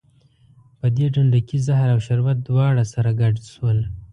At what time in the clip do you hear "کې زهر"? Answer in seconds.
1.47-1.87